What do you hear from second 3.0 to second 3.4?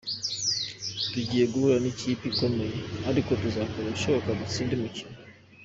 ariko